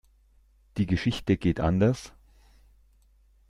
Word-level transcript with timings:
Die 0.77 0.87
Geschichte 0.87 1.37
geht 1.37 1.59
anders. 1.59 2.11